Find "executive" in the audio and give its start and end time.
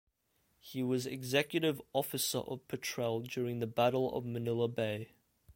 1.05-1.79